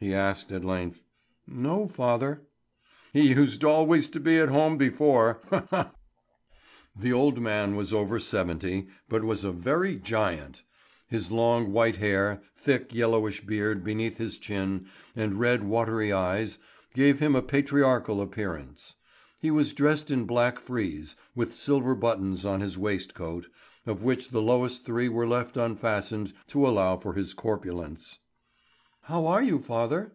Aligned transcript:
he 0.00 0.14
asked 0.14 0.50
at 0.50 0.64
length. 0.64 1.02
"No, 1.46 1.86
father." 1.86 2.40
"He 3.12 3.34
used 3.34 3.62
always 3.62 4.08
to 4.08 4.18
be 4.18 4.38
at 4.38 4.48
home 4.48 4.78
before, 4.78 5.42
ha, 5.50 5.66
ha!" 5.68 5.92
The 6.96 7.12
old 7.12 7.38
man 7.38 7.76
was 7.76 7.92
over 7.92 8.18
seventy, 8.18 8.86
but 9.10 9.22
was 9.24 9.44
a 9.44 9.52
very 9.52 9.96
giant. 9.98 10.62
His 11.08 11.30
long 11.30 11.70
white 11.70 11.96
hair, 11.96 12.40
thick, 12.56 12.94
yellowish 12.94 13.42
beard 13.42 13.84
beneath 13.84 14.16
his 14.16 14.38
chin, 14.38 14.86
and 15.14 15.34
red, 15.38 15.64
watery 15.64 16.14
eyes, 16.14 16.58
gave 16.94 17.18
him 17.20 17.36
a 17.36 17.42
patriarchal 17.42 18.22
appearance. 18.22 18.94
He 19.38 19.50
was 19.50 19.74
dressed 19.74 20.10
in 20.10 20.24
black 20.24 20.58
frieze, 20.58 21.14
with 21.34 21.54
silver 21.54 21.94
buttons 21.94 22.46
on 22.46 22.62
his 22.62 22.78
waistcoat, 22.78 23.48
of 23.84 24.02
which 24.02 24.30
the 24.30 24.40
lowest 24.40 24.86
three 24.86 25.10
were 25.10 25.26
left 25.26 25.58
unfastened 25.58 26.32
to 26.46 26.66
allow 26.66 26.96
for 26.96 27.12
his 27.12 27.34
corpulence. 27.34 28.16
"How 29.04 29.26
are 29.26 29.42
you, 29.42 29.58
father?" 29.58 30.12